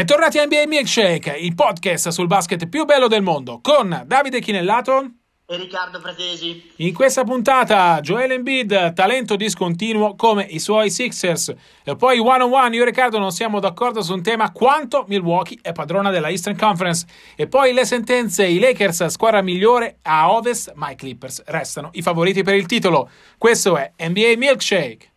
[0.00, 5.10] Bentornati a NBA Milkshake, il podcast sul basket più bello del mondo, con Davide Chinellato
[5.44, 6.72] e Riccardo Fratesi.
[6.76, 11.54] In questa puntata Joel Embiid, talento discontinuo come i suoi Sixers.
[11.84, 15.04] E poi one on one, io e Riccardo non siamo d'accordo su un tema quanto
[15.06, 17.04] Milwaukee è padrona della Eastern Conference.
[17.36, 22.00] E poi le sentenze, i Lakers squadra migliore a ovest, ma i Clippers restano i
[22.00, 23.10] favoriti per il titolo.
[23.36, 25.09] Questo è NBA Milkshake.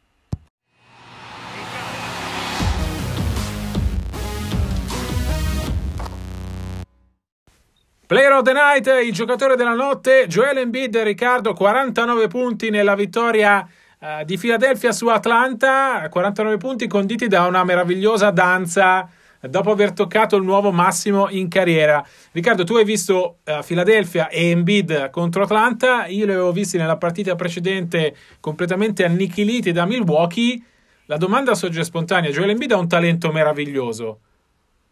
[8.14, 13.68] Player of the Night, il giocatore della notte, Joel Embiid, Riccardo, 49 punti nella vittoria
[14.00, 20.36] uh, di Philadelphia su Atlanta, 49 punti conditi da una meravigliosa danza dopo aver toccato
[20.36, 22.06] il nuovo massimo in carriera.
[22.34, 26.98] Riccardo, tu hai visto uh, Philadelphia e Embiid contro Atlanta, io li avevo visti nella
[26.98, 30.62] partita precedente completamente annichiliti da Milwaukee.
[31.06, 34.20] La domanda sorge spontanea, Joel Embiid ha un talento meraviglioso,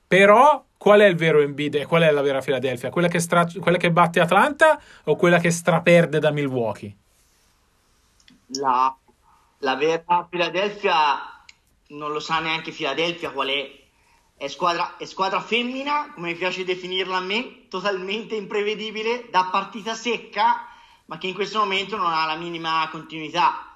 [0.07, 2.89] però qual è il vero Embiid e qual è la vera Philadelphia?
[2.89, 6.95] Quella che, stra- quella che batte Atlanta o quella che straperde da Milwaukee?
[8.55, 8.97] La,
[9.59, 11.19] la vera Philadelphia
[11.89, 13.79] non lo sa neanche Philadelphia qual è.
[14.35, 19.93] È squadra, è squadra femmina, come mi piace definirla a me, totalmente imprevedibile, da partita
[19.93, 20.65] secca,
[21.05, 23.71] ma che in questo momento non ha la minima continuità.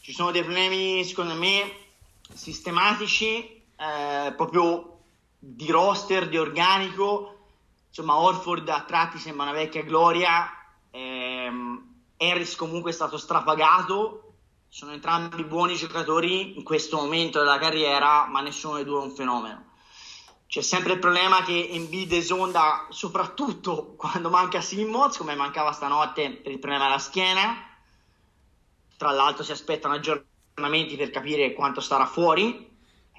[0.00, 1.70] Ci sono dei problemi, secondo me,
[2.32, 4.91] sistematici, eh, proprio
[5.44, 7.46] di roster, di organico.
[7.88, 10.48] Insomma, Orford a tratti sembra una vecchia gloria.
[10.92, 14.34] Ehm, Harris comunque è stato strapagato.
[14.68, 19.10] Sono entrambi buoni giocatori in questo momento della carriera, ma nessuno dei due è un
[19.10, 19.70] fenomeno.
[20.46, 26.52] C'è sempre il problema che Embiid esonda soprattutto quando manca Simmons, come mancava stanotte per
[26.52, 27.68] il problema della schiena.
[28.96, 32.71] Tra l'altro si aspettano aggiornamenti per capire quanto starà fuori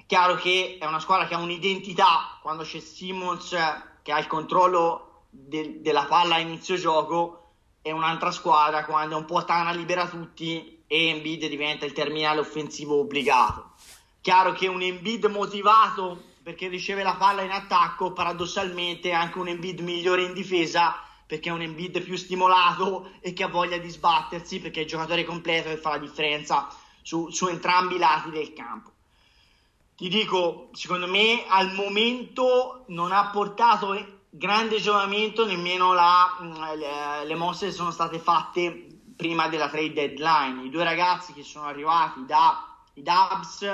[0.06, 3.56] chiaro che è una squadra che ha un'identità quando c'è Simmons
[4.02, 9.18] che ha il controllo de- della palla a inizio gioco e un'altra squadra quando è
[9.18, 13.72] un po' Tana libera tutti e Embiid diventa il terminale offensivo obbligato.
[14.20, 19.48] Chiaro che un Embiid motivato perché riceve la palla in attacco, paradossalmente è anche un
[19.48, 23.88] Embiid migliore in difesa perché è un Embiid più stimolato e che ha voglia di
[23.88, 26.68] sbattersi perché è il giocatore completo che fa la differenza
[27.02, 28.93] su, su entrambi i lati del campo.
[29.96, 36.36] Ti dico, secondo me al momento non ha portato grande giovamento nemmeno la,
[36.74, 40.64] le, le mosse che sono state fatte prima della trade deadline.
[40.64, 43.66] I due ragazzi che sono arrivati da i Dubs,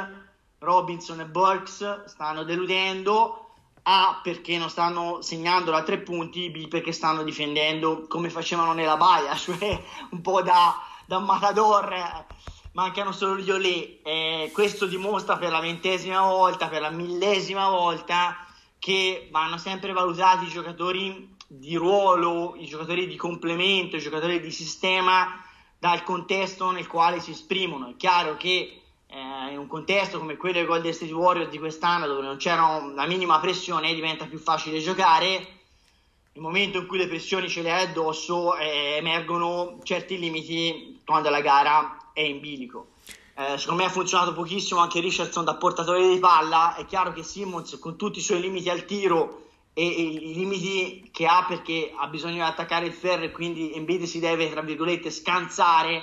[0.58, 3.46] Robinson e Burks, stanno deludendo.
[3.82, 8.98] A perché non stanno segnando da tre punti, B perché stanno difendendo come facevano nella
[8.98, 12.26] baia, cioè un po' da, da matador
[12.72, 13.98] mancano solo gli Olè.
[14.02, 18.46] Eh, questo dimostra per la ventesima volta, per la millesima volta,
[18.78, 24.50] che vanno sempre valutati i giocatori di ruolo, i giocatori di complemento, i giocatori di
[24.50, 25.44] sistema
[25.78, 27.90] dal contesto nel quale si esprimono.
[27.90, 32.06] È chiaro che eh, in un contesto come quello dei Golden State Warriors di quest'anno,
[32.06, 35.58] dove non c'era la minima pressione, diventa più facile giocare.
[36.32, 41.28] Nel momento in cui le pressioni ce le hai addosso, eh, emergono certi limiti quando
[41.28, 42.88] la gara è in bilico.
[43.34, 46.74] Eh, secondo me ha funzionato pochissimo anche Richardson da portatore di palla.
[46.74, 51.08] È chiaro che Simmons, con tutti i suoi limiti al tiro e, e i limiti
[51.12, 54.60] che ha perché ha bisogno di attaccare il ferro e quindi Embiid si deve, tra
[54.60, 56.02] virgolette, scansare,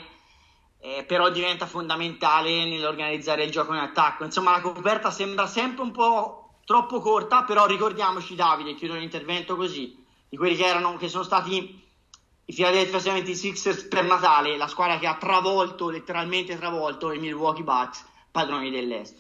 [0.79, 4.24] eh, però diventa fondamentale nell'organizzare il gioco in attacco.
[4.24, 9.95] Insomma, la coperta sembra sempre un po' troppo corta, però ricordiamoci, Davide, chiudo l'intervento così,
[10.27, 11.86] di quelli che, erano, che sono stati
[12.50, 18.06] i Philadelphia 76ers per Natale, la squadra che ha travolto, letteralmente travolto i Milwaukee Bucks,
[18.32, 19.16] padroni dell'Est.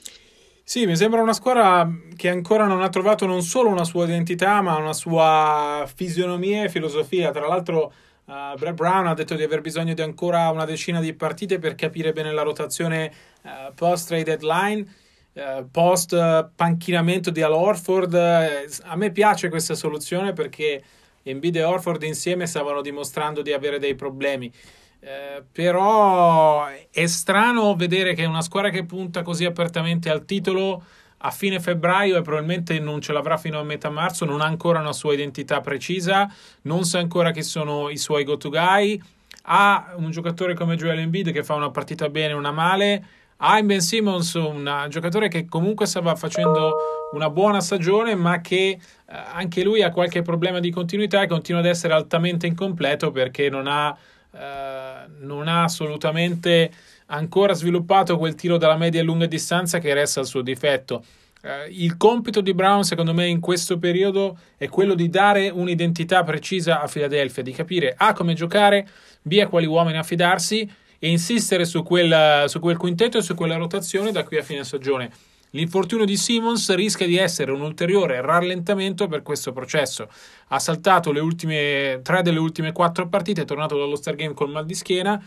[0.63, 4.61] Sì, mi sembra una squadra che ancora non ha trovato non solo una sua identità,
[4.61, 7.31] ma una sua fisionomia e filosofia.
[7.31, 7.91] Tra l'altro,
[8.25, 11.75] uh, Brad Brown ha detto di aver bisogno di ancora una decina di partite per
[11.75, 14.85] capire bene la rotazione uh, post trade deadline.
[15.33, 20.81] Uh, post panchinamento di Al Orford, a me piace questa soluzione perché
[21.29, 24.51] Embiid e Orford insieme stavano dimostrando di avere dei problemi.
[24.99, 30.83] Eh, però è strano vedere che una squadra che punta così apertamente al titolo
[31.19, 34.79] a fine febbraio e probabilmente non ce l'avrà fino a metà marzo, non ha ancora
[34.79, 36.31] una sua identità precisa,
[36.63, 39.01] non sa ancora chi sono i suoi go-to guy,
[39.43, 43.05] ha un giocatore come Joel Embiid che fa una partita bene e una male,
[43.37, 46.75] ha in Ben Simmons un giocatore che comunque stava facendo
[47.11, 51.61] una buona stagione, ma che eh, anche lui ha qualche problema di continuità e continua
[51.61, 53.95] ad essere altamente incompleto perché non ha,
[54.33, 56.71] eh, non ha assolutamente
[57.07, 61.03] ancora sviluppato quel tiro dalla media e lunga distanza che resta il suo difetto.
[61.43, 66.23] eh, il compito di Brown, secondo me, in questo periodo è quello di dare un'identità
[66.23, 68.87] precisa a Philadelphia, di capire A come giocare,
[69.21, 70.69] B a quali uomini affidarsi
[70.99, 74.63] e insistere su quel, su quel quintetto e su quella rotazione da qui a fine
[74.63, 75.11] stagione.
[75.51, 80.09] L'infortunio di Simmons rischia di essere un ulteriore rallentamento per questo processo.
[80.49, 84.65] Ha saltato ultime tre delle ultime quattro partite, è tornato dallo Star Game col mal
[84.65, 85.23] di schiena.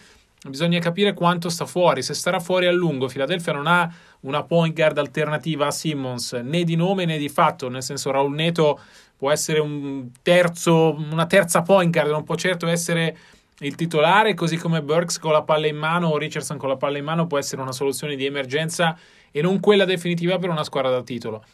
[0.46, 3.06] Bisogna capire quanto sta fuori, se starà fuori a lungo.
[3.06, 7.68] Philadelphia non ha una point guard alternativa a Simmons né di nome né di fatto,
[7.68, 8.78] nel senso Raul Neto
[9.16, 13.16] può essere un terzo, una terza point guard, non può certo essere
[13.60, 16.98] il titolare, così come Burks con la palla in mano o Richardson con la palla
[16.98, 18.98] in mano può essere una soluzione di emergenza
[19.30, 21.44] e non quella definitiva per una squadra da titolo.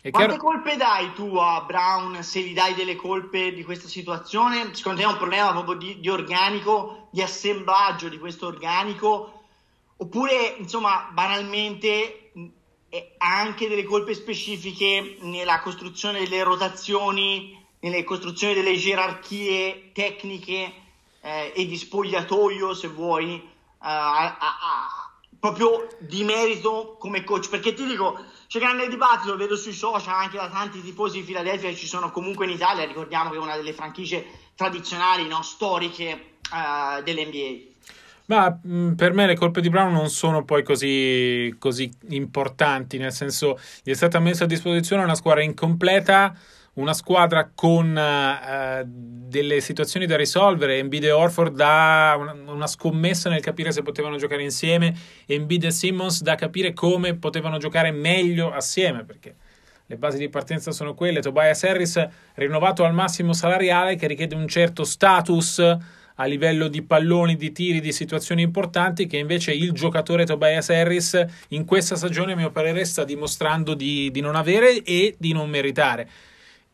[0.00, 0.42] È Quante chiaro...
[0.42, 4.74] colpe dai tu a Brown se gli dai delle colpe di questa situazione?
[4.74, 9.44] Secondo te è un problema proprio di, di organico, di assemblaggio di questo organico?
[9.98, 12.32] Oppure, insomma, banalmente
[13.18, 20.81] ha anche delle colpe specifiche nella costruzione delle rotazioni, nelle costruzioni delle gerarchie tecniche
[21.22, 23.42] eh, e di spogliatoio, se vuoi, eh,
[23.78, 27.48] a, a, proprio di merito come coach.
[27.48, 31.24] Perché ti dico, c'è grande dibattito, lo vedo sui social anche da tanti tifosi di
[31.24, 32.84] Philadelphia che ci sono comunque in Italia.
[32.84, 34.24] Ricordiamo che è una delle franchigie
[34.54, 37.70] tradizionali, no, storiche eh, dell'NBA.
[38.26, 43.12] Ma mh, per me le colpe di Brown non sono poi così, così importanti, nel
[43.12, 46.34] senso gli è stata messa a disposizione una squadra incompleta
[46.74, 50.78] una squadra con uh, delle situazioni da risolvere.
[50.78, 54.94] Embiid e Orford da una, una, scommessa nel capire se potevano giocare insieme,
[55.26, 59.34] Embiid e Simmons da capire come potevano giocare meglio assieme, perché
[59.86, 61.20] le basi di partenza sono quelle.
[61.20, 62.02] Tobias Harris
[62.34, 65.58] rinnovato al massimo salariale che richiede un certo status
[66.16, 71.22] a livello di palloni, di tiri, di situazioni importanti che invece il giocatore Tobias Harris
[71.48, 75.50] in questa stagione a mio parere sta dimostrando di, di non avere e di non
[75.50, 76.08] meritare.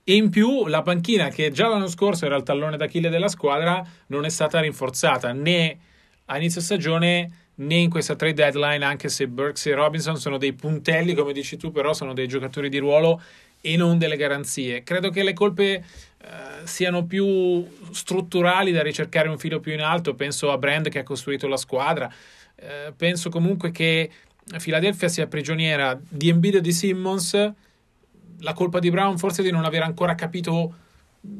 [0.08, 3.86] E in più la panchina, che già l'anno scorso era il tallone d'Achille della squadra,
[4.06, 5.78] non è stata rinforzata né
[6.24, 10.54] a inizio stagione né in questa trade deadline, anche se Burks e Robinson sono dei
[10.54, 13.20] puntelli, come dici tu, però sono dei giocatori di ruolo
[13.60, 14.82] e non delle garanzie.
[14.82, 15.84] Credo che le colpe eh,
[16.64, 20.14] siano più strutturali da ricercare un filo più in alto.
[20.14, 22.10] Penso a Brand che ha costruito la squadra.
[22.54, 24.10] Eh, penso comunque che
[24.56, 27.52] Philadelphia sia prigioniera di Embiid e di Simmons
[28.40, 30.74] la colpa di Brown forse è di non aver ancora capito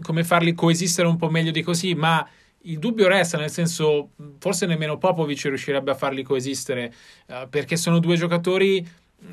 [0.02, 2.26] come farli coesistere un po' meglio di così, ma
[2.62, 6.92] il dubbio resta, nel senso, forse nemmeno Popovic riuscirebbe a farli coesistere,
[7.26, 8.86] uh, perché sono due giocatori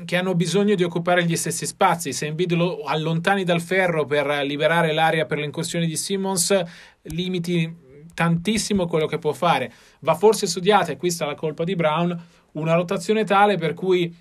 [0.04, 2.12] che hanno bisogno di occupare gli stessi spazi.
[2.12, 6.60] Se Embiid lo allontani dal ferro per liberare l'area per le incursioni di Simmons,
[7.02, 7.84] limiti
[8.14, 9.72] tantissimo quello che può fare.
[10.00, 12.18] Va forse studiata, e qui sta la colpa di Brown,
[12.52, 14.14] una rotazione tale per cui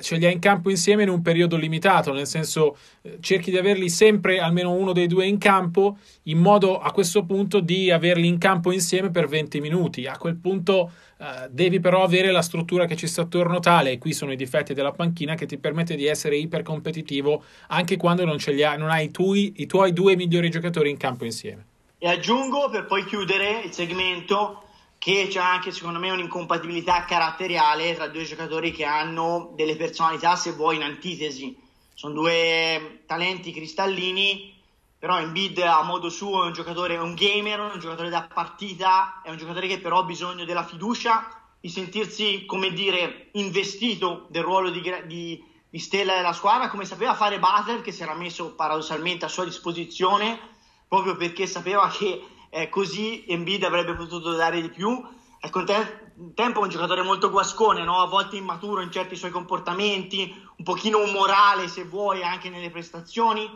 [0.00, 3.58] ce li hai in campo insieme in un periodo limitato, nel senso eh, cerchi di
[3.58, 8.26] averli sempre almeno uno dei due in campo, in modo a questo punto di averli
[8.26, 10.06] in campo insieme per 20 minuti.
[10.06, 13.98] A quel punto eh, devi però avere la struttura che ci sta attorno tale, e
[13.98, 18.38] qui sono i difetti della panchina, che ti permette di essere ipercompetitivo anche quando non,
[18.44, 21.66] hai, non hai tui, i tuoi due migliori giocatori in campo insieme.
[21.98, 24.64] E aggiungo per poi chiudere il segmento
[25.04, 30.52] che c'è anche secondo me un'incompatibilità caratteriale tra due giocatori che hanno delle personalità se
[30.52, 31.54] vuoi in antitesi.
[31.92, 34.54] Sono due talenti cristallini
[34.98, 39.20] però Embiid a modo suo è un giocatore, è un gamer, un giocatore da partita,
[39.22, 41.28] è un giocatore che però ha bisogno della fiducia,
[41.60, 47.12] di sentirsi, come dire, investito del ruolo di, di, di stella della squadra, come sapeva
[47.12, 50.40] fare Butler, che si era messo paradossalmente a sua disposizione,
[50.88, 55.04] proprio perché sapeva che eh, così Embiid avrebbe potuto dare di più.
[55.40, 58.00] Al contempo è un giocatore molto guascone, no?
[58.00, 63.50] a volte immaturo in certi suoi comportamenti, un pochino umorale se vuoi anche nelle prestazioni.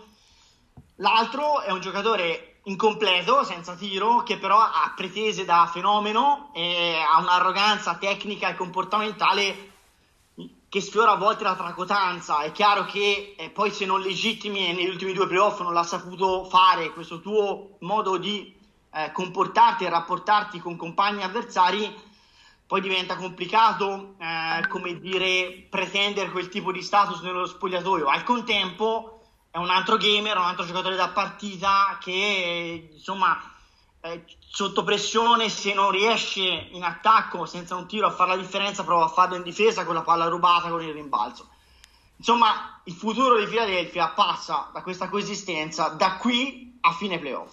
[0.97, 7.21] L'altro è un giocatore incompleto, senza tiro, che però ha pretese da fenomeno e ha
[7.21, 9.73] un'arroganza tecnica e comportamentale
[10.69, 12.41] che sfiora a volte la tracotanza.
[12.41, 16.45] È chiaro che eh, poi se non legittimi negli ultimi due playoff non l'ha saputo
[16.47, 18.58] fare questo tuo modo di
[18.93, 22.07] eh, comportarti e rapportarti con compagni avversari,
[22.67, 28.07] poi diventa complicato, eh, come dire, pretendere quel tipo di status nello spogliatoio.
[28.07, 33.41] Al contempo è un altro gamer, un altro giocatore da partita che, insomma,
[34.01, 38.85] eh, sotto pressione, se non riesce in attacco senza un tiro a fare la differenza,
[38.85, 41.49] prova a farlo in difesa con la palla rubata, con il rimbalzo.
[42.17, 47.53] Insomma, il futuro di Philadelphia passa da questa coesistenza da qui a fine playoff.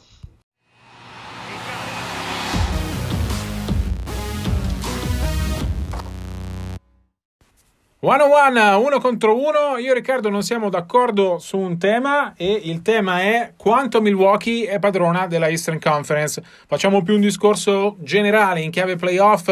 [8.07, 9.79] One on one, uno contro uno.
[9.79, 14.67] Io e Riccardo non siamo d'accordo su un tema e il tema è quanto Milwaukee
[14.67, 16.39] è padrona della Eastern Conference.
[16.67, 19.49] Facciamo più un discorso generale in chiave playoff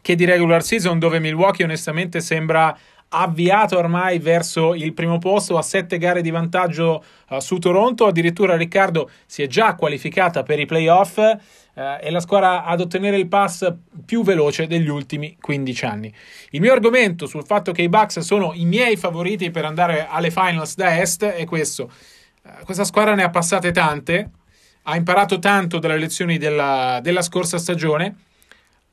[0.00, 5.62] che di regular season dove Milwaukee onestamente sembra avviato ormai verso il primo posto a
[5.62, 8.06] sette gare di vantaggio uh, su Toronto.
[8.06, 11.18] Addirittura Riccardo si è già qualificata per i playoff
[11.76, 13.70] eh, è la squadra ad ottenere il pass
[14.04, 16.14] più veloce degli ultimi 15 anni.
[16.50, 20.30] Il mio argomento sul fatto che i Bucks sono i miei favoriti per andare alle
[20.30, 21.92] finals da est è questo.
[22.42, 24.30] Eh, questa squadra ne ha passate tante,
[24.84, 28.16] ha imparato tanto dalle lezioni della, della scorsa stagione.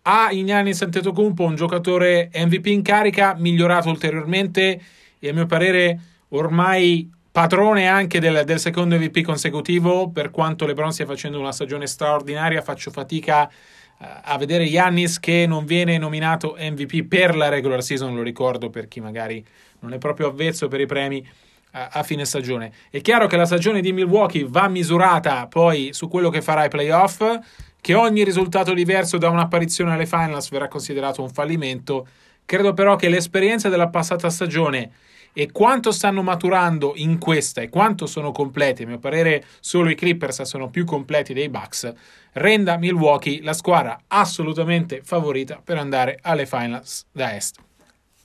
[0.02, 4.82] Ha Ignani Santetocumpo un giocatore MVP in carica, migliorato ulteriormente
[5.18, 5.98] e a mio parere
[6.30, 11.88] ormai Patrone anche del, del, secondo MVP consecutivo, per quanto LeBron stia facendo una stagione
[11.88, 17.82] straordinaria, faccio fatica uh, a vedere Yannis che non viene nominato MVP per la regular
[17.82, 19.44] season, lo ricordo per chi magari
[19.80, 22.72] non è proprio avvezzo per i premi uh, a fine stagione.
[22.92, 26.70] È chiaro che la stagione di Milwaukee va misurata poi su quello che farà ai
[26.70, 27.24] playoff,
[27.82, 32.08] che ogni risultato diverso da un'apparizione alle finals verrà considerato un fallimento.
[32.46, 34.92] Credo però che l'esperienza della passata stagione
[35.34, 39.96] e quanto stanno maturando in questa e quanto sono completi, a mio parere solo i
[39.96, 41.92] Clippers sono più completi dei Bucks,
[42.34, 47.60] renda Milwaukee la squadra assolutamente favorita per andare alle finals da est.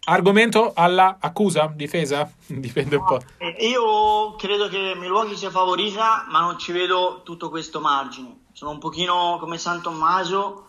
[0.04, 2.30] Argomento alla accusa, difesa?
[2.46, 3.20] Dipende un po'.
[3.58, 8.44] Io credo che Milwaukee sia favorita, ma non ci vedo tutto questo margine.
[8.54, 10.66] Sono un pochino come San Tommaso,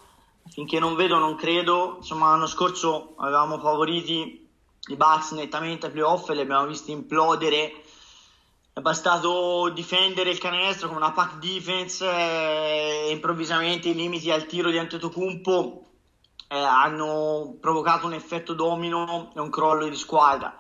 [0.50, 1.96] finché non vedo non credo.
[2.00, 4.39] Insomma, l'anno scorso avevamo favoriti
[4.90, 7.84] i Bucks nettamente ai playoff li abbiamo visti implodere.
[8.74, 14.46] È bastato difendere il canestro con una pack defense eh, e improvvisamente i limiti al
[14.46, 15.86] tiro di Antetokounmpo
[16.48, 20.56] eh, hanno provocato un effetto domino e un crollo di squadra.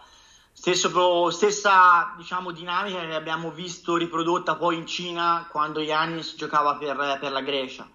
[0.51, 7.17] Stesso, stessa diciamo, dinamica che abbiamo visto riprodotta poi in Cina quando Yannis giocava per,
[7.19, 7.89] per la Grecia.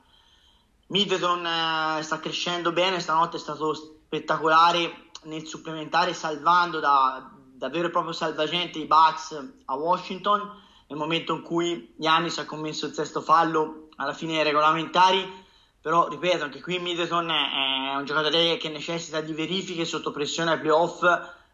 [0.86, 7.88] Middleton eh, sta crescendo bene stanotte è stato spettacolare nel supplementare salvando da, da vero
[7.88, 12.94] e proprio salvagente i Bucks a Washington nel momento in cui Giannis ha commesso il
[12.94, 15.42] sesto fallo alla fine dei regolamentari.
[15.80, 20.60] Però ripeto anche qui Middleton è un giocatore che necessita di verifiche sotto pressione ai
[20.60, 21.02] playoff.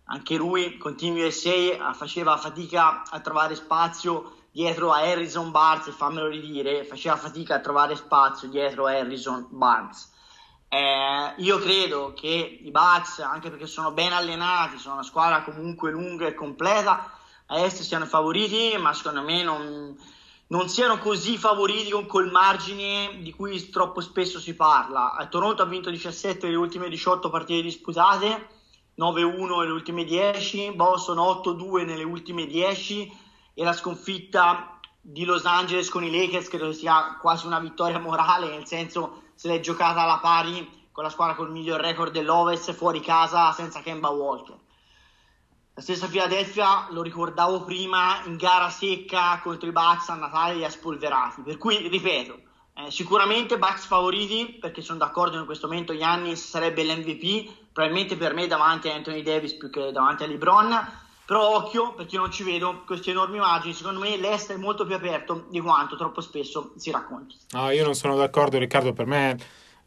[0.05, 5.93] Anche lui con Team USA faceva fatica a trovare spazio dietro a Harrison Barnes e
[5.93, 10.11] fammelo ridire faceva fatica a trovare spazio dietro a Harrison Barnes
[10.73, 15.91] eh, io credo che i Bucks, anche perché sono ben allenati, sono una squadra comunque
[15.91, 17.11] lunga e completa,
[17.47, 19.99] a est siano favoriti, ma secondo me non,
[20.47, 25.15] non siano così favoriti con quel margine di cui troppo spesso si parla.
[25.15, 28.49] A Toronto ha vinto 17 delle ultime 18 partite disputate,
[28.97, 33.13] 9-1 nelle ultime 10, Boston 8-2 nelle ultime 10
[33.55, 38.51] e la sconfitta di Los Angeles con i Lakers credo sia quasi una vittoria morale,
[38.51, 43.01] nel senso se l'è giocata alla pari con la squadra col miglior record dell'Ovest fuori
[43.01, 44.55] casa senza Kemba Walker.
[45.73, 50.65] La stessa Philadelphia, lo ricordavo prima, in gara secca contro i Bucks a Natale li
[50.67, 51.41] ha spolverati.
[51.41, 52.39] Per cui, ripeto,
[52.75, 58.35] eh, sicuramente Bucks favoriti, perché sono d'accordo in questo momento Giannis sarebbe l'MVP, probabilmente per
[58.35, 62.43] me davanti a Anthony Davis più che davanti a LeBron, però occhio perché non ci
[62.43, 66.73] vedo questi enormi margini, secondo me l'Est è molto più aperto di quanto troppo spesso
[66.77, 67.37] si racconta.
[67.51, 69.37] No, io non sono d'accordo Riccardo, per me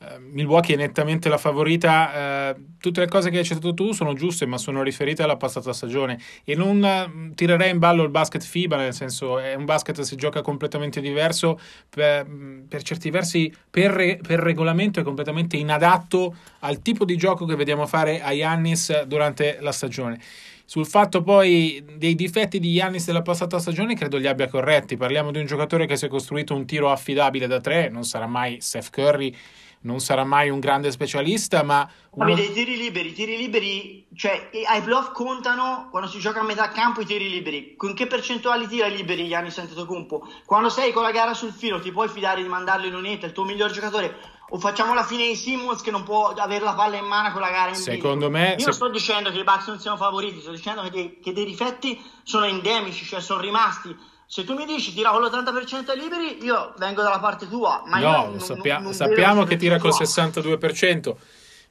[0.04, 2.52] Uh, Milwaukee è nettamente la favorita.
[2.54, 5.72] Uh, tutte le cose che hai citato tu sono giuste, ma sono riferite alla passata
[5.72, 6.20] stagione.
[6.44, 10.04] E non uh, tirerei in ballo il basket FIBA, nel senso è un basket che
[10.04, 11.58] si gioca completamente diverso.
[11.88, 12.28] Per,
[12.68, 17.56] per certi versi, per, re, per, regolamento, è completamente inadatto al tipo di gioco che
[17.56, 20.20] vediamo fare a Yannis durante la stagione.
[20.66, 24.98] Sul fatto poi dei difetti di Yannis della passata stagione, credo li abbia corretti.
[24.98, 28.28] Parliamo di un giocatore che si è costruito un tiro affidabile da tre, non sarà
[28.28, 29.36] mai Steph Curry
[29.84, 31.90] non sarà mai un grande specialista, ma...
[32.12, 32.32] Uno...
[32.32, 36.70] I tiri liberi, i tiri liberi, cioè ai playoff contano quando si gioca a metà
[36.70, 37.76] campo i tiri liberi.
[37.76, 40.28] Con che percentuali tira liberi Gianni Antetokounmpo?
[40.46, 43.32] Quando sei con la gara sul filo ti puoi fidare di mandarlo in lunetta, il
[43.32, 44.16] tuo miglior giocatore?
[44.50, 47.42] O facciamo la fine di Simmons che non può avere la palla in mano con
[47.42, 48.52] la gara in Secondo me...
[48.52, 48.66] Io se...
[48.66, 52.00] non sto dicendo che i Bucks non siano favoriti, sto dicendo che, che dei difetti
[52.22, 56.74] sono endemici, cioè sono rimasti se tu mi dici tira con l'80% ai liberi, io
[56.78, 57.84] vengo dalla parte tua.
[57.86, 61.16] Ma no, non, sappia- non, sappiamo che tira col 62%.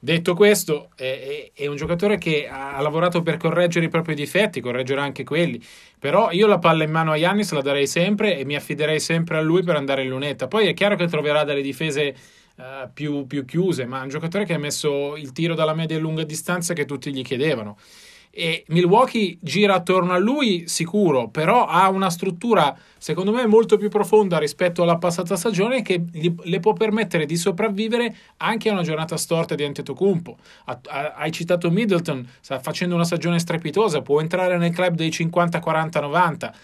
[0.04, 5.00] Detto questo, è, è, un giocatore che ha lavorato per correggere i propri difetti, correggere
[5.00, 5.64] anche quelli.
[5.97, 9.38] Però io la palla in mano a Yannis la darei sempre e mi affiderei sempre
[9.38, 10.49] a lui per andare in lunetta.
[10.49, 12.16] Poi è chiaro che troverà delle difese
[12.56, 15.97] uh, più, più chiuse, ma è un giocatore che ha messo il tiro dalla media
[15.97, 17.78] e lunga distanza che tutti gli chiedevano.
[18.35, 23.91] E Milwaukee gira attorno a lui sicuro, però ha una struttura secondo me molto più
[23.91, 28.83] profonda rispetto alla passata stagione che gli, le può permettere di sopravvivere anche a una
[28.83, 30.39] giornata storta di Antetokounmpo.
[31.15, 36.01] Hai citato Middleton, sta facendo una stagione strepitosa, può entrare nel club dei 50 40
[36.01, 36.57] 90 eh,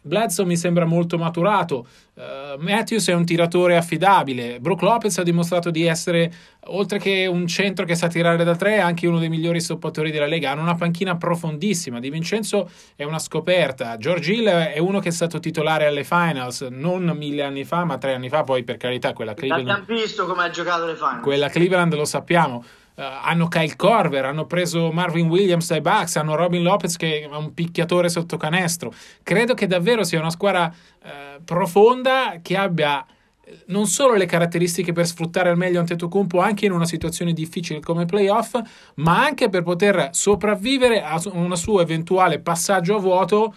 [0.00, 1.86] Bledsoe mi sembra molto maturato.
[2.14, 4.58] Uh, Matthews è un tiratore affidabile.
[4.60, 6.32] Brook Lopez ha dimostrato di essere,
[6.66, 10.26] oltre che un centro che sa tirare da tre, anche uno dei migliori stoppatori della
[10.26, 10.50] Lega.
[10.50, 12.00] Hanno una panchina profondissima.
[12.00, 13.96] Di Vincenzo è una scoperta.
[13.96, 17.98] George Hill è uno che è stato titolare alle finals non mille anni fa, ma
[17.98, 18.42] tre anni fa.
[18.42, 19.68] Poi, per carità, quella Cleveland.
[19.68, 21.22] Abbiamo visto come ha giocato le finals.
[21.22, 22.64] Quella Cleveland lo sappiamo.
[22.94, 27.26] Uh, hanno Kyle Corver, hanno preso Marvin Williams dai Bucks, hanno Robin Lopez che è
[27.26, 28.92] un picchiatore sotto canestro.
[29.22, 30.70] Credo che davvero sia una squadra
[31.02, 33.04] uh, profonda che abbia
[33.44, 37.80] eh, non solo le caratteristiche per sfruttare al meglio Antetokounmpo anche in una situazione difficile
[37.80, 38.60] come playoff,
[38.96, 43.54] ma anche per poter sopravvivere a un suo eventuale passaggio a vuoto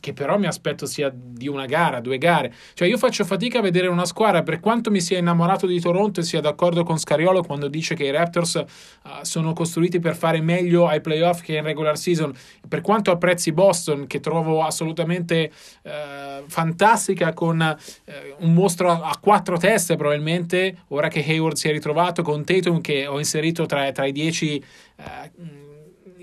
[0.00, 2.52] che però mi aspetto sia di una gara, due gare.
[2.74, 6.20] Cioè io faccio fatica a vedere una squadra, per quanto mi sia innamorato di Toronto
[6.20, 10.40] e sia d'accordo con Scariolo quando dice che i Raptors uh, sono costruiti per fare
[10.40, 12.32] meglio ai playoff che in regular season,
[12.66, 15.52] per quanto apprezzi Boston, che trovo assolutamente
[15.82, 21.68] uh, fantastica con uh, un mostro a, a, quattro teste probabilmente, ora che Hayward si
[21.68, 25.69] è ritrovato, con Tatum che ho inserito tra, tra i dieci i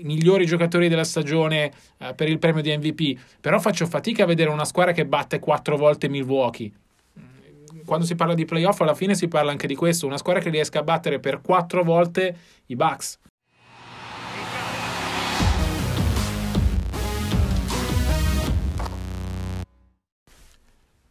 [0.02, 4.50] migliori giocatori della stagione uh, per il premio di MVP, però faccio fatica a vedere
[4.50, 6.72] una squadra che batte quattro volte Milwaukee.
[7.84, 10.50] Quando si parla di playoff, alla fine si parla anche di questo, una squadra che
[10.50, 13.18] riesca a battere per quattro volte i Bucks.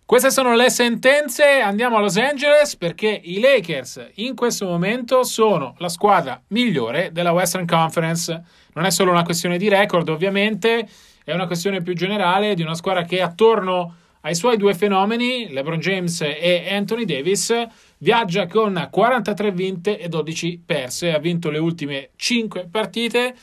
[0.08, 5.76] Queste sono le sentenze, andiamo a Los Angeles perché i Lakers in questo momento sono
[5.80, 8.42] la squadra migliore della Western Conference.
[8.76, 10.88] Non è solo una questione di record, ovviamente,
[11.26, 15.80] è una questione più generale di una squadra che attorno ai suoi due fenomeni, LeBron
[15.80, 17.54] James e Anthony Davis,
[17.98, 23.36] viaggia con 43 vinte e 12 perse, ha vinto le ultime 5 partite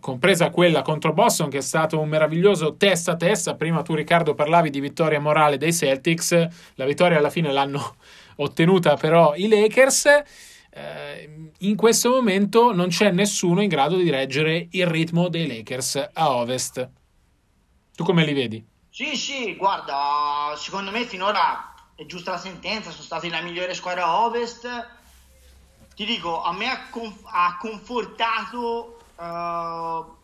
[0.00, 3.54] compresa quella contro Boston che è stato un meraviglioso testa a testa.
[3.54, 7.96] Prima tu Riccardo parlavi di vittoria morale dei Celtics, la vittoria alla fine l'hanno
[8.36, 10.06] ottenuta però i Lakers.
[10.74, 16.10] Eh, in questo momento non c'è nessuno in grado di reggere il ritmo dei Lakers
[16.12, 16.88] a ovest.
[17.94, 18.64] Tu come li vedi?
[18.88, 24.04] Sì, sì, guarda, secondo me finora è giusta la sentenza, sono stati la migliore squadra
[24.04, 24.66] a ovest.
[25.94, 30.14] Ti dico, a me ha, conf- ha confortato uh,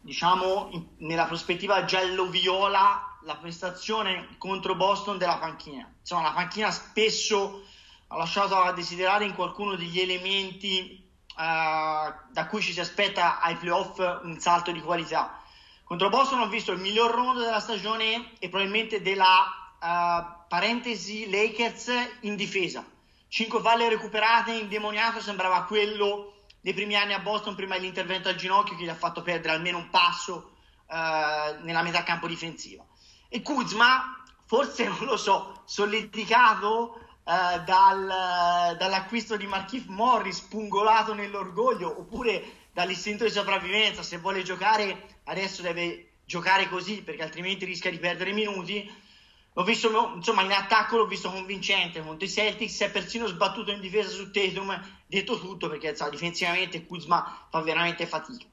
[0.00, 5.90] diciamo, in, nella prospettiva giallo-viola la prestazione contro Boston della panchina.
[6.00, 7.62] Insomma, la panchina spesso
[8.08, 13.56] ha lasciato a desiderare in qualcuno degli elementi uh, da cui ci si aspetta ai
[13.56, 15.40] playoff un salto di qualità.
[15.84, 19.42] Contro Boston ho visto il miglior rondo della stagione e probabilmente della
[19.80, 22.84] uh, parentesi Lakers in difesa.
[23.28, 26.33] Cinque palle recuperate, indemoniato, sembrava quello
[26.64, 29.76] nei primi anni a Boston prima dell'intervento al ginocchio che gli ha fatto perdere almeno
[29.76, 30.52] un passo
[30.90, 32.84] eh, nella metà campo difensiva.
[33.28, 42.00] E Kuzma, forse non lo so, solleticato eh, dal, dall'acquisto di Markif Morris, pungolato nell'orgoglio,
[42.00, 47.98] oppure dall'istinto di sopravvivenza, se vuole giocare adesso deve giocare così perché altrimenti rischia di
[47.98, 48.90] perdere minuti
[49.56, 53.70] L'ho visto, insomma, in attacco l'ho visto convincente contro i Celtics, si è persino sbattuto
[53.70, 58.44] in difesa su Tatum, detto tutto perché sa, difensivamente Kuzma fa veramente fatica.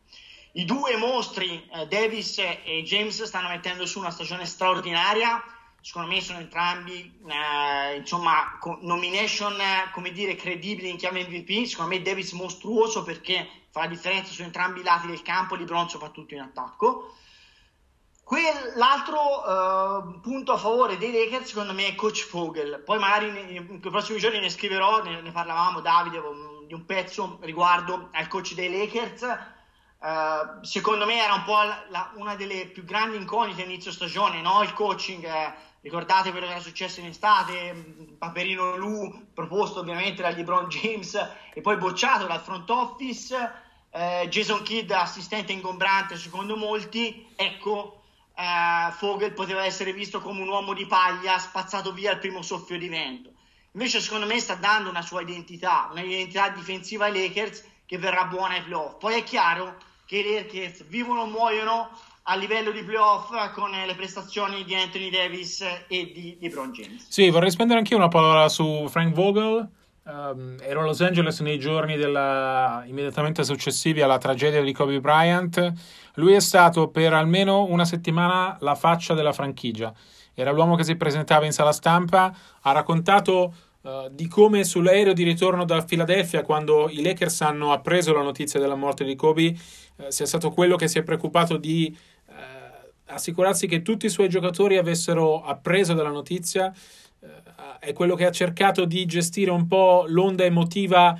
[0.53, 5.43] I due mostri, eh, Davis e James, stanno mettendo su una stagione straordinaria.
[5.81, 9.55] Secondo me sono entrambi, eh, insomma, nomination,
[9.93, 11.65] come dire, credibili in chiave MVP.
[11.65, 15.89] Secondo me Davis mostruoso perché fa la differenza su entrambi i lati del campo, LeBron
[15.89, 17.15] soprattutto in attacco.
[18.75, 22.81] L'altro uh, punto a favore dei Lakers secondo me è Coach Fogel.
[22.85, 26.21] Poi magari nei, nei prossimi giorni ne scriverò, ne, ne parlavamo Davide
[26.65, 29.23] di un pezzo riguardo al coach dei Lakers.
[29.99, 34.41] Uh, secondo me era un po' la, la, una delle più grandi incognite inizio stagione,
[34.41, 34.63] no?
[34.63, 35.25] il coaching.
[35.25, 41.15] Eh, ricordate quello che era successo in estate, Paperino Lu, proposto ovviamente da LeBron James
[41.53, 43.51] e poi bocciato dal front office.
[43.91, 47.27] Eh, Jason Kidd, assistente ingombrante secondo molti.
[47.35, 48.00] Ecco,
[48.41, 52.77] eh, Fogel poteva essere visto come un uomo di paglia spazzato via al primo soffio
[52.77, 53.33] di vento.
[53.73, 58.55] Invece, secondo me, sta dando una sua identità, un'identità difensiva ai Lakers che verrà buona
[58.55, 58.97] ai playoff.
[58.97, 59.75] Poi è chiaro
[60.05, 61.89] che i Lakers vivono o muoiono
[62.23, 67.05] a livello di playoff con le prestazioni di Anthony Davis e di LeBron James.
[67.07, 69.69] Sì, vorrei spendere anche una parola su Frank Vogel.
[70.11, 75.71] Um, ero a Los Angeles nei giorni della, immediatamente successivi alla tragedia di Kobe Bryant.
[76.15, 79.93] Lui è stato per almeno una settimana la faccia della franchigia.
[80.33, 85.23] Era l'uomo che si presentava in sala stampa, ha raccontato uh, di come sull'aereo di
[85.23, 89.55] ritorno da Philadelphia, quando i Lakers hanno appreso la notizia della morte di Kobe,
[89.95, 91.95] uh, sia stato quello che si è preoccupato di
[92.27, 92.33] uh,
[93.05, 96.73] assicurarsi che tutti i suoi giocatori avessero appreso della notizia
[97.79, 101.19] è quello che ha cercato di gestire un po' l'onda emotiva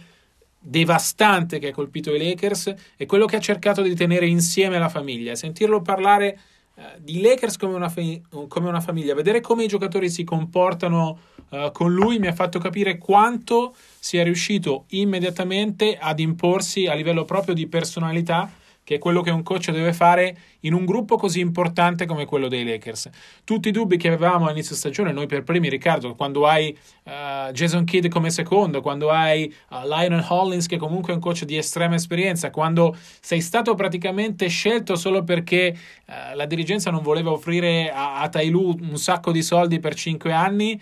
[0.60, 4.90] devastante che ha colpito i Lakers, è quello che ha cercato di tenere insieme la
[4.90, 5.36] famiglia.
[5.36, 6.40] Sentirlo parlare
[6.76, 11.20] uh, di Lakers come una, fi- come una, famiglia, vedere come i giocatori si comportano
[11.50, 17.26] uh, con lui mi ha fatto capire quanto sia riuscito immediatamente ad imporsi a livello
[17.26, 18.52] proprio di personalità
[18.84, 22.48] che è quello che un coach deve fare in un gruppo così importante come quello
[22.48, 23.10] dei Lakers.
[23.44, 27.84] Tutti i dubbi che avevamo all'inizio stagione, noi per primi, Riccardo, quando hai uh, Jason
[27.86, 31.96] Kidd come secondo, quando hai uh, Lionel Hollins che comunque è un coach di estrema
[31.96, 35.76] esperienza, quando sei stato praticamente scelto solo perché
[36.08, 40.32] uh, la dirigenza non voleva offrire a, a Tailu un sacco di soldi per cinque
[40.32, 40.80] anni,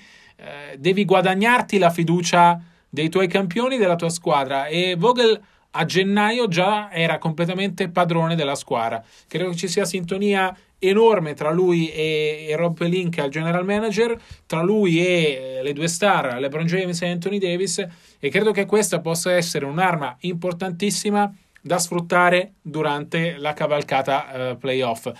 [0.78, 5.40] devi guadagnarti la fiducia dei tuoi campioni della tua squadra e Vogel
[5.72, 9.04] a gennaio già era completamente padrone della squadra.
[9.28, 14.20] Credo che ci sia sintonia enorme tra lui e, e Rob Pelinka, il general manager,
[14.46, 17.86] tra lui e eh, le due star, LeBron James e Anthony Davis,
[18.20, 25.12] e credo che questa possa essere un'arma importantissima da sfruttare durante la cavalcata uh, playoff.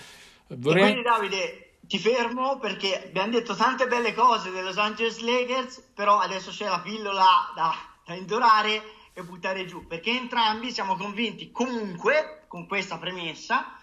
[0.48, 0.82] Vorrei...
[0.84, 6.18] quindi Davide, ti fermo perché abbiamo detto tante belle cose dei Los Angeles Lakers, però
[6.18, 7.74] adesso c'è la pillola da,
[8.06, 8.80] da indorare
[9.20, 13.76] e buttare giù, perché entrambi siamo convinti comunque, con questa premessa,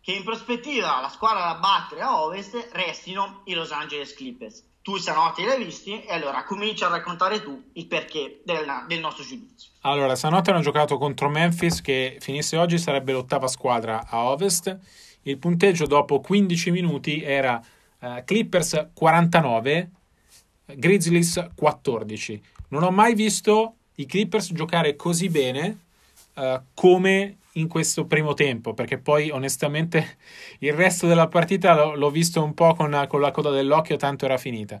[0.00, 4.72] che in prospettiva la squadra da battere a ovest restino i Los Angeles Clippers.
[4.82, 9.00] Tu stanotte li hai visti e allora comincia a raccontare tu il perché del, del
[9.00, 9.70] nostro giudizio.
[9.80, 14.78] Allora, stanotte hanno giocato contro Memphis che finisse oggi sarebbe l'ottava squadra a ovest.
[15.22, 17.58] Il punteggio dopo 15 minuti era
[18.00, 19.90] uh, Clippers 49,
[20.66, 22.42] Grizzlies 14.
[22.68, 25.78] Non ho mai visto i Clippers giocare così bene
[26.34, 30.16] uh, come in questo primo tempo, perché poi onestamente
[30.58, 34.24] il resto della partita l'ho, l'ho visto un po' con, con, la coda dell'occhio, tanto
[34.24, 34.80] era finita.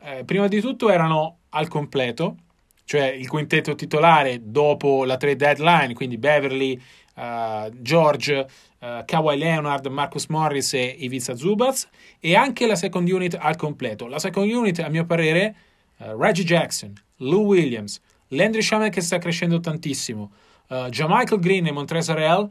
[0.00, 2.36] Eh, prima di tutto erano al completo,
[2.84, 6.80] cioè il quintetto titolare dopo la trade deadline, quindi Beverly,
[7.16, 11.86] uh, George, uh, Kawhi Leonard, Marcus Morris e Ivica Zubaz,
[12.18, 14.06] e anche la second unit al completo.
[14.06, 15.54] La second unit, a mio parere,
[15.98, 20.32] uh, Reggie Jackson, Lou Williams, Landry Shaman che sta crescendo tantissimo,
[20.68, 22.48] uh, Michael Green e Montrezl Real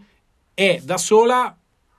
[0.54, 1.56] e da sola,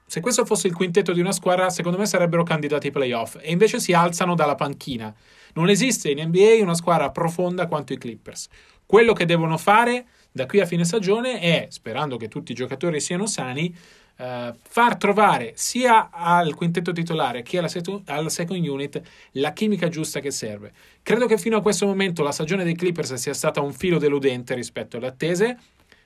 [0.06, 3.52] se questo fosse il quintetto di una squadra, secondo me sarebbero candidati ai playoff e
[3.52, 5.14] invece si alzano dalla panchina.
[5.54, 8.48] Non esiste in NBA una squadra profonda quanto i Clippers.
[8.84, 13.00] Quello che devono fare da qui a fine stagione è, sperando che tutti i giocatori
[13.00, 13.74] siano sani,
[14.18, 19.00] Uh, far trovare sia al quintetto titolare che alla, setu- alla, second unit
[19.32, 20.72] la chimica giusta che serve.
[21.04, 24.54] Credo che fino a questo momento la stagione dei Clippers sia stata un filo deludente
[24.54, 25.58] rispetto alle attese.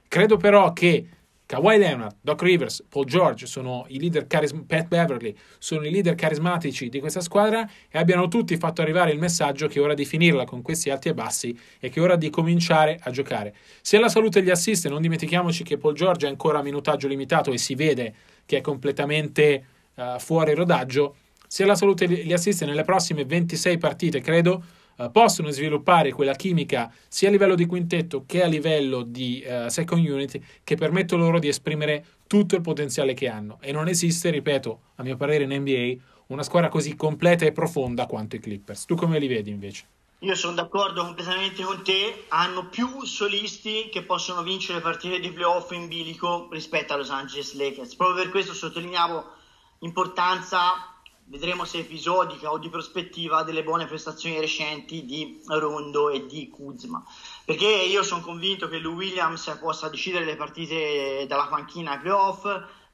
[0.09, 1.07] Credo però che
[1.53, 6.15] Kawhi Leonard, Doc Rivers, Paul George sono i leader carism- Pat Beverly sono i leader
[6.15, 10.07] carismatici di questa squadra e abbiano tutti fatto arrivare il messaggio che è ora di
[10.07, 13.55] finirla con questi alti e bassi e che è ora di cominciare a giocare.
[13.83, 17.53] Se la salute gli assiste, non dimentichiamoci che Paul George è ancora a minutaggio limitato
[17.53, 18.15] e si vede
[18.47, 21.17] che è completamente uh, fuori rodaggio.
[21.47, 24.65] Se la salute gli assiste nelle prossime 26 partite, credo
[24.97, 29.69] uh, possono sviluppare quella chimica sia a livello di quintetto che a livello di uh,
[29.69, 33.59] second unit che permette loro di esprimere tutto il potenziale che hanno.
[33.61, 35.95] E non esiste, ripeto, a mio parere in NBA,
[36.29, 38.87] una squadra così completa e profonda quanto i Clippers.
[38.87, 39.87] Tu come li vedi invece?
[40.21, 45.73] Io sono d'accordo completamente con te, hanno più solisti che possono vincere partite di playoff
[45.73, 47.97] in bilico rispetto a Los Angeles Lakers.
[47.97, 49.25] Proprio per questo sottolineavo
[49.81, 50.92] l'importanza
[51.33, 57.03] vedremo se episodica o di prospettiva delle buone prestazioni recenti di Rondo e di Kuzma.
[57.47, 62.43] Perché io sono convinto che Lou Williams possa decidere le partite dalla panchina ai playoff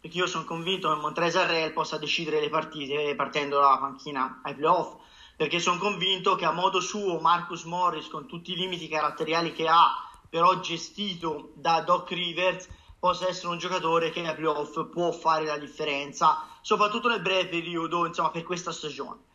[0.01, 4.55] perché io sono convinto che Montrezl Harrell possa decidere le partite partendo dalla panchina ai
[4.55, 4.95] playoff
[5.37, 9.67] perché sono convinto che a modo suo Marcus Morris con tutti i limiti caratteriali che
[9.67, 15.45] ha però gestito da Doc Rivers possa essere un giocatore che nei playoff può fare
[15.45, 19.27] la differenza, soprattutto nel breve periodo, insomma, per questa stagione.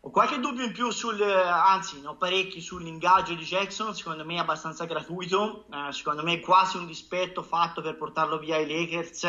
[0.00, 4.34] Ho qualche dubbio in più sul, anzi, ne ho parecchi sull'ingaggio di Jackson, secondo me
[4.34, 8.68] è abbastanza gratuito, eh, secondo me è quasi un dispetto fatto per portarlo via ai
[8.68, 9.24] Lakers,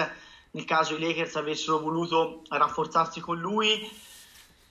[0.52, 3.90] nel caso i Lakers avessero voluto rafforzarsi con lui.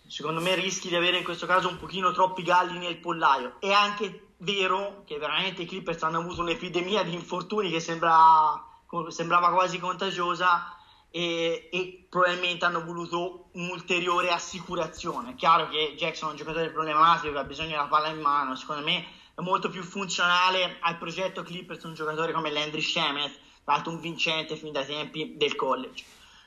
[0.06, 3.56] secondo me rischi di avere in questo caso un pochino troppi galli nel pollaio.
[3.58, 8.62] È anche vero che veramente i Clippers hanno avuto un'epidemia di infortuni che sembra,
[9.08, 10.76] sembrava quasi contagiosa
[11.10, 15.30] e, e, probabilmente hanno voluto un'ulteriore assicurazione.
[15.30, 18.56] È chiaro che Jackson è un giocatore problematico che ha bisogno della palla in mano,
[18.56, 23.32] secondo me è molto più funzionale al progetto Clippers un giocatore come Landry Shemet,
[23.64, 26.04] tra l'altro un vincente fin dai tempi del college.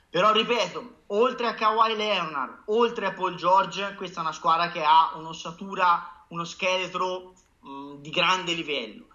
[0.09, 4.83] Però ripeto, oltre a Kawhi Leonard, oltre a Paul George, questa è una squadra che
[4.83, 9.06] ha un'ossatura, uno scheletro mh, di grande livello.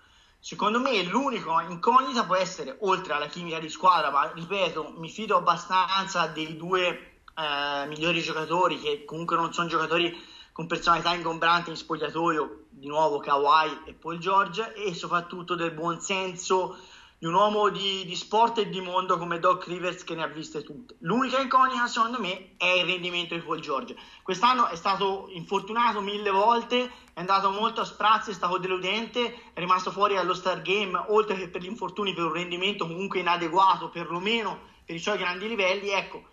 [0.44, 5.36] Secondo me l'unico incognita può essere, oltre alla chimica di squadra, ma ripeto, mi fido
[5.36, 10.12] abbastanza dei due eh, migliori giocatori, che comunque non sono giocatori
[10.50, 16.00] con personalità ingombranti in spogliatoio, di nuovo Kawhi e Paul George, e soprattutto del buon
[16.00, 16.76] senso
[17.20, 20.26] di un uomo di, di, sport e di mondo come Doc Rivers che ne ha
[20.26, 20.96] viste tutte.
[21.02, 23.94] L'unica incognita secondo me è il rendimento di Paul George.
[24.24, 29.60] Quest'anno è stato infortunato mille volte, è andato molto a sprazzi, è stato deludente, è
[29.60, 33.90] rimasto fuori allo Star Game, oltre che per gli infortuni, per un rendimento comunque inadeguato,
[33.90, 35.90] perlomeno per i suoi grandi livelli.
[35.90, 36.24] Ecco,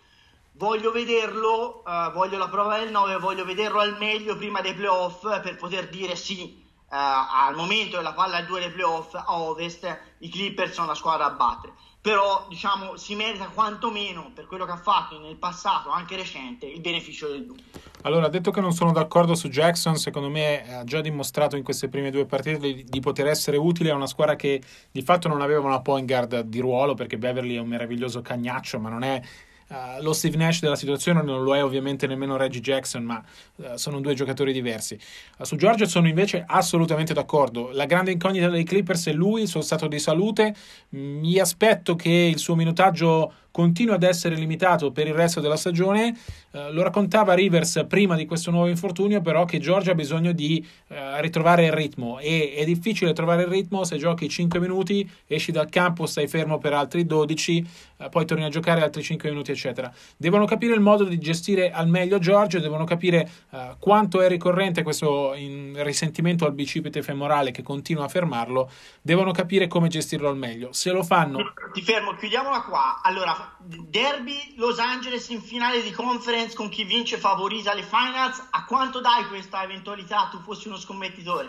[0.52, 5.22] voglio vederlo, uh, voglio la prova del 9, voglio vederlo al meglio prima dei playoff
[5.40, 10.00] per poter dire sì, Uh, al momento della palla a due dei playoff a ovest
[10.18, 14.72] i Clippers sono la squadra a battere però diciamo si merita quantomeno per quello che
[14.72, 17.64] ha fatto nel passato anche recente il beneficio del dubbio.
[18.02, 21.88] Allora detto che non sono d'accordo su Jackson secondo me ha già dimostrato in queste
[21.88, 25.42] prime due partite di, di poter essere utile a una squadra che di fatto non
[25.42, 29.20] aveva una point guard di ruolo perché Beverly è un meraviglioso cagnaccio ma non è
[29.70, 33.22] Uh, lo Steve Nash della situazione non lo è ovviamente nemmeno Reggie Jackson, ma
[33.56, 34.98] uh, sono due giocatori diversi.
[35.38, 37.70] Uh, su George sono invece assolutamente d'accordo.
[37.70, 40.56] La grande incognita dei Clippers è lui, il suo stato di salute.
[40.88, 46.16] Mi aspetto che il suo minutaggio continua ad essere limitato per il resto della stagione.
[46.52, 50.66] Eh, lo raccontava Rivers prima di questo nuovo infortunio, però che Georgia ha bisogno di
[50.88, 55.52] eh, ritrovare il ritmo e è difficile trovare il ritmo se giochi 5 minuti, esci
[55.52, 57.66] dal campo, stai fermo per altri 12,
[57.98, 59.92] eh, poi torni a giocare altri 5 minuti, eccetera.
[60.16, 64.82] Devono capire il modo di gestire al meglio Georgia, devono capire eh, quanto è ricorrente
[64.82, 70.72] questo risentimento al bicipite femorale che continua a fermarlo, devono capire come gestirlo al meglio.
[70.72, 71.52] Se lo fanno...
[71.72, 73.00] Ti fermo, chiudiamola qua.
[73.02, 78.64] Allora, derby Los Angeles in finale di conference con chi vince favorita le finals, a
[78.64, 81.48] quanto dai questa eventualità tu fossi uno scommettitore?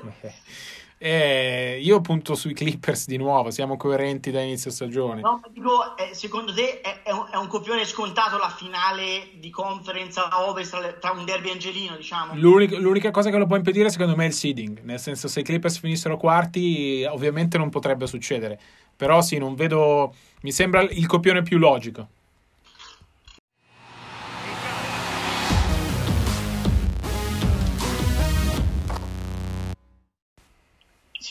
[1.03, 5.21] Eh, io punto sui Clippers di nuovo, siamo coerenti da inizio stagione.
[5.21, 9.49] No, dico, eh, secondo te è, è, un, è, un, copione scontato la finale di
[9.49, 12.33] conference a ovest tra un derby angelino, diciamo?
[12.35, 15.39] L'unica, l'unica, cosa che lo può impedire secondo me è il seeding, nel senso se
[15.39, 18.59] i Clippers finissero quarti ovviamente non potrebbe succedere,
[18.95, 22.09] però sì, non vedo, mi sembra il copione più logico.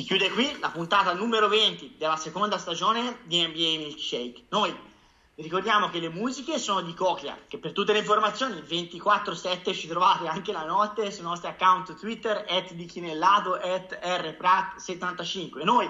[0.00, 4.44] Si chiude qui la puntata numero 20 della seconda stagione di NBA Milkshake.
[4.48, 4.74] Noi
[5.34, 10.26] ricordiamo che le musiche sono di Coclea, che per tutte le informazioni 24-7 ci trovate
[10.26, 15.62] anche la notte sui nostri account Twitter, at di Chinellato, at rprat75.
[15.64, 15.86] Noi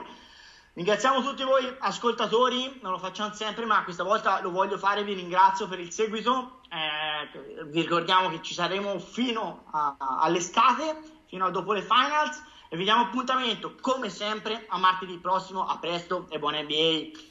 [0.73, 5.15] ringraziamo tutti voi ascoltatori, non lo facciamo sempre, ma questa volta lo voglio fare, vi
[5.15, 6.63] ringrazio per il seguito.
[6.69, 12.77] Eh, vi ricordiamo che ci saremo fino a, all'estate, fino a dopo le finals e
[12.77, 15.67] vi diamo appuntamento come sempre a martedì prossimo.
[15.67, 17.30] A presto e buona NBA!